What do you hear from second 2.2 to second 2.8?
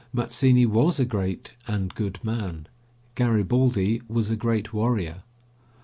man;